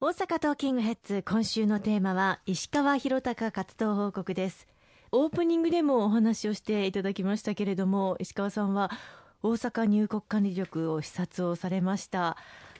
[0.00, 4.68] 大阪トーキングヘッズ今週のテーマは石川博隆活動報告です。
[5.10, 8.92] オープニングでもお話をしていただきましたけれども石川さんは
[9.42, 12.36] 大阪入国管理局を視察をされました。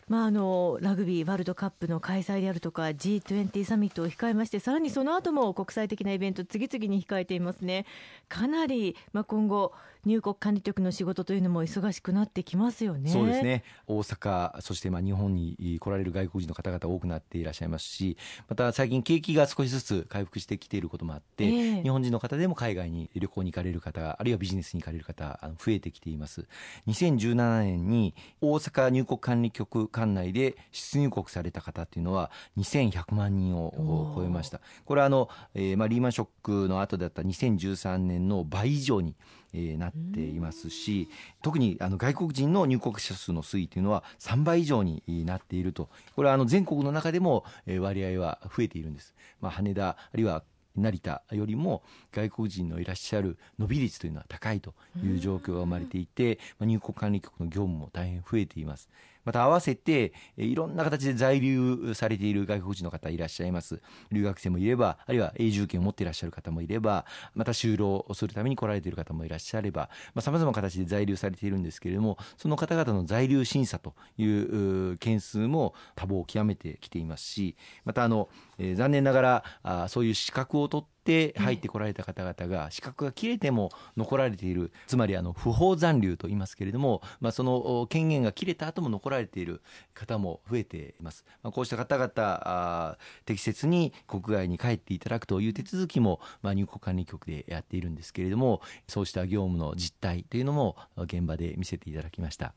[0.06, 7.84] まあ、あのラグビーワールドカップの開催であるとか G20 サミットを控えましてさらにその後も国際的なイベント次々に控えていますね。
[8.28, 9.72] かなり、まあ、今後
[10.08, 13.10] 入国管理局の仕事というのも忙しくなってきますよね。
[13.10, 13.62] そうですね。
[13.86, 18.16] 大阪そしてまあ日本に来られる外国人の方々多くなっていらっしゃいますし
[18.48, 26.46] また最近景気が少しずつ回復してきていることもあって、えー、日本人の方でも海外に旅行に行かれる方あるいはビジネスに行かれる方あの増えてきています。
[26.86, 34.60] 2017年に大阪入国管理局管内で出入国された方っていうのは2100万人を超えました。
[34.86, 39.14] これはあの、えー、まあリーマンショックの後だった2013年の倍以上に
[39.52, 41.08] えー、なっていますし
[41.42, 47.44] 特にあの外国人の入国者数の推移というのは3倍以上になっているとこれはあの全国の中でも
[47.80, 49.14] 割合は増えているんです。
[49.40, 50.42] まあ、羽田あるいは
[50.76, 51.82] 成田よりも
[52.12, 58.88] 外国人のいらっしゃる伸び率というのは高いという状況が生まれていて、まあ、入国管理局の業務も大変増えています。
[59.28, 63.82] また合わせていろんな形で在留されている外国人の方いらっしゃいます。
[64.10, 69.90] 留学生もいればあるいは永住権を持っていらっしゃる方もいればまた就労するために来られている方もいらっしゃれば
[70.20, 89.62] さまざ、まな形で在留されているんですけれどもその方々の在留審査という件数も多忙を極めてきていますしまたあの、え、残念ながらあそういう資格を取ってて入ってこられた方々が資格が切れても残られているつまりあの不法残留と言いますけれども、まあ、その権限が切れた後も残られている
[89.94, 102.52] 方も増えています、まあ、こうした方々適切に国外に帰っていただくという手続きも、まあ、入国管理局でやっているんですけれどもそうした業務の実態というのも現場で見せていただきました。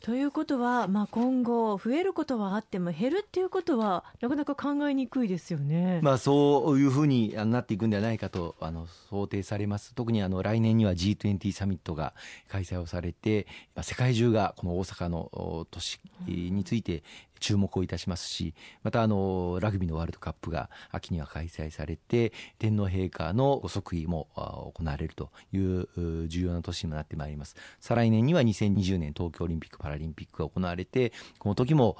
[0.00, 12.12] ということは、まあ、今後、増えることはあっても、減るっていうことは、なかなか考えにくいですよね、まあ、そういうふうになっていくんではないかとあの想定されます、特にあの来年には G20 サミットが
[12.48, 13.46] 開催をされて、
[13.82, 17.02] 世界中がこの大阪の都市について
[17.40, 27.56] 注目をいたしますしまたあのラグビーのワールドカップが秋には開催されて天皇陛下のご即位も行われるという重要な年にもなってまいります。
[27.80, 31.96] 再来年には2020年東京オリンピック・パラリンピックが行われてこの時も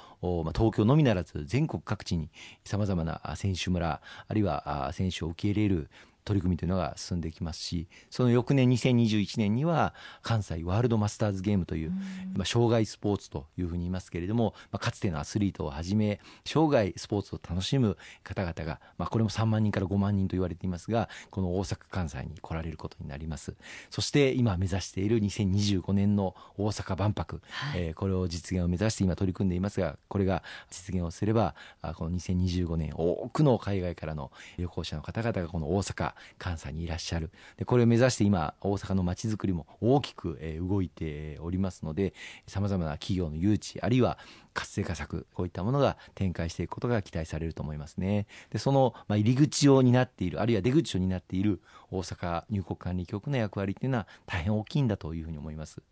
[0.54, 2.30] 東京のみならず全国各地に
[2.64, 5.90] さまざまな選手村あるいは選手を受け入れる
[6.24, 11.90] 取り組みというのが進んできますしその翌年2021年には関西ワールドマスターズゲームという、
[12.34, 23.54] まあ、障害スポーツというふうに言いますけれども、まあ、かつてのアスリートをはじめ生涯スポーツを楽しむ方々が、まあ、これも3万人から5万人と言われていますがこの大阪・関西に来られることになります。
[23.90, 31.54] そして今目指している2025年の大阪万博、はい、えー、これを実現を目指して今取り組んでいますがこれが実現をすれば
[31.96, 37.30] この2025年多くの海外からの旅行者の方々がこの大阪関西にいらっしゃる。
[37.56, 42.14] でこれを目指して今大阪のまちづくりも大きく、え動いておりますので
[42.46, 44.18] さまざまな企業の誘致あるいは
[44.52, 48.26] 活性化策こういったものが展開していくことが期待されると思いますね。
[48.50, 51.60] でその、ま、入り口を担っているあるいは出口を担っている
[51.90, 55.82] 大阪入国管理局の役割というのは大変大きいんだというふうに思います。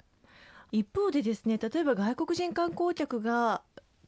[0.70, 3.60] 一方でですね例えば外国人観光客が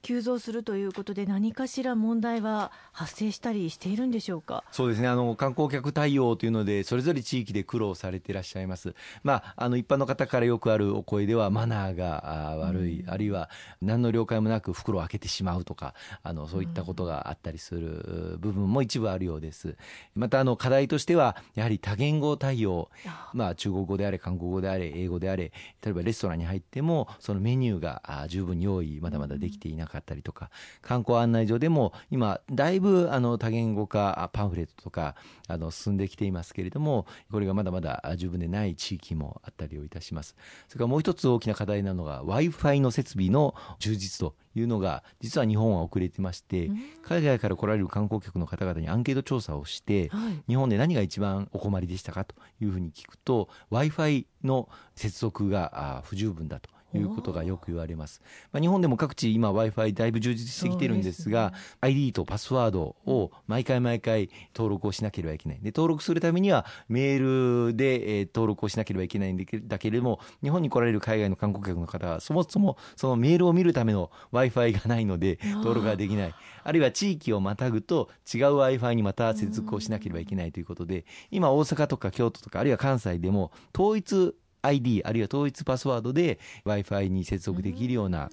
[0.05, 4.63] 急増するということで何かしら問題は発生したりしているんでしょうか？
[4.71, 5.09] そうですね。
[5.09, 13.49] あの観光客対応というのでそれぞれ地域で苦労されていらっしゃいます、まあ、あの一般の方からよくあるお声ではマナーが悪い、うん、あるいは
[13.81, 19.79] 何の了解もなく袋を開けてしまうとかあのそういったことがあったりする部分も一部あるようです。
[20.15, 22.91] またあの課題としてはやはり多言語対応、
[23.33, 25.51] まあ、中国語であれ韓国語であれ英語であれ
[25.83, 30.51] 例えばレストランに入ってもそのメニューが十分に用意まだまだできていなかったかったりとか
[30.83, 35.15] 観光案内所でも今だいぶあの多言語化パンフレットとか
[35.49, 40.37] あの進んできていますけれどもこれがまだまだ十分でない地域もあったりをいたします。
[40.69, 46.71] それからもう一つ大きな課題なのが w i f i の設備の充実というのが実は日本は遅れてまして、
[47.03, 50.11] 海外から来られる観光客の方々にアンケート調査をして、
[50.49, 58.23] 日本で何が一番お困りでしたかというふうに聞くと w i f i の接続が不十分だということがよく言われます。
[58.53, 65.59] まあ、日本でも各地今 Wi-Fi だいぶ充実してきてるんですが、すね、ID とパスワードを毎回毎回登録をしなければいけない。
[65.59, 76.35] で、登録するためにはメールで、え登録をしなければいけないんだけれども、日本に来られる海外の観光客の方はそもそもそのメールを見るための Wi-Fi がないので登録ができない。
[76.63, 84.35] あるいは地域をまたぐと違う Wi-Fi にまた接続をしなければいけないということで、今大阪とか京都とかあるいは関西でも統一
[84.67, 88.31] ID あるいは統一パスワードで w i f i に接続できるような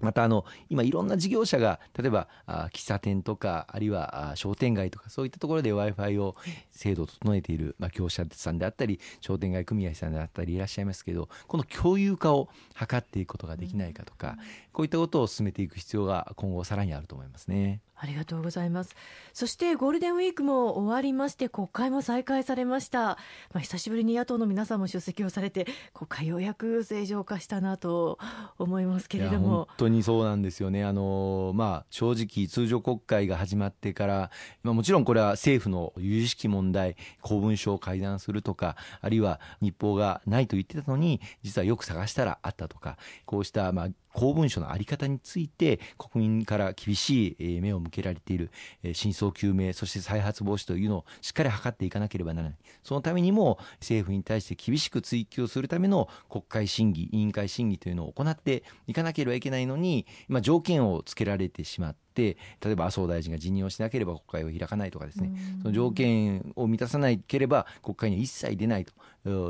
[0.00, 6.34] またあの今いろんな事業者が例えばあ喫茶店とかあるいはあ商店街とかそういったところで w i f i を
[6.72, 14.36] 制度を整えている、まあ、業者さんであったり商店街組合さんであったりいらっしゃいますけどこの共有化を図っていくことができないかとか、
[14.72, 17.80] こういったことを進めていく必要が今後さらにあると思いますね。
[18.04, 18.94] ありがとうございます。
[19.32, 23.16] そしてゴールデンウィークも終わりまして国会も再開されました、ま
[23.56, 28.18] あ、久しぶりに野党の皆さんも出席をされて国会ようやく正常化したなと
[28.58, 29.48] 思いますけれども。
[29.48, 30.84] 本当にそうなんですよね。
[30.84, 34.30] あの、まあ、正直通常国会が始まってから、
[34.62, 48.50] まあ、もちろんこれは政府の有識式問題公文書を改ざんするとかあるいは日報がないと言ってたのに実はよく探したらあったとかこうしたまあ公文書の在り方について国民から厳しい目を向けられている
[48.94, 52.58] 真相究明そして再発防止というのをしっかり図っていかなければならない。
[52.82, 65.32] そのためにも政府に対して厳しく追及するための国会審議委員会審議というのを行っていかなければいけないのに、まあ、条件をつけられてしまって例えば麻生大臣が辞任をしなければ国会を開かないとかですね、
[65.62, 68.92] その条件を満たさなければ国会には一切出ないと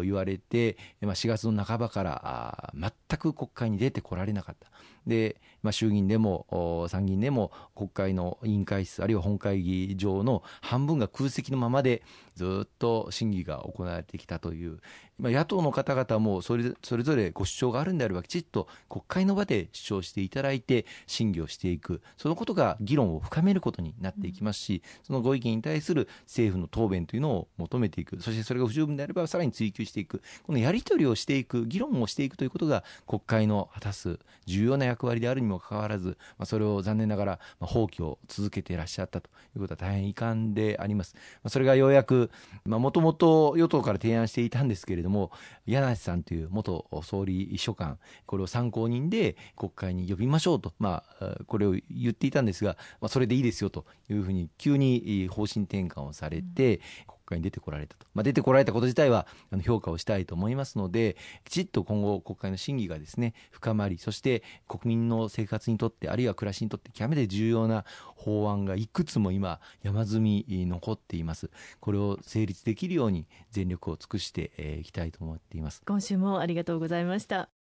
[0.02, 4.68] 言われて、まあ、4月の半ばから全く国会に出てこられなかった。
[5.06, 12.02] で、まあ、衆議院でも参議院でも国会の委員会室あるいは本会議場の半分が空席のままで
[12.34, 14.78] ずっと審議が行われてきたという、
[15.18, 41.14] まあ、野党の方々もそれそれぞれご主張があるんであればきちっと国会の場で主張していただいて審議をしていくそのことが議論を深めることになっていきますしそのご意見に対する政府の答弁というのを求めていくそしてそれが不十分であればさらに追及していくこのやり取りをしていく議論をしていくということが国会の果たす重要な役役割であるにもかかわらず、まあ、それを残念ながらま放棄を続けていらっしゃったということは大変遺憾であります。
[41.14, 42.30] まあ、それがようやく
[42.64, 45.30] もともと与党から提案していたんですけれども
[45.66, 56.80] 柳瀬さんという元総理秘書官これを参考人で国会に呼びましょうと、まあ、これを言っていたんですが、まあ、それでいいですよというふうに急に方針転換をされて、
[57.24, 67.84] 会に出てこられたと、まあ、出てこられたこと自体はあの評価をしたいと思いますのできちっと今後国会の審議がですね深まりそして国民の生活にとってあるいは暮らしにとって極めて重要な
[68.16, 71.50] 法案がいくつも今山積み残っています。
[71.80, 75.82] これを成立できるように全力を尽くしていきたいと思っています。
[75.86, 77.53] 今週もありがとうございました。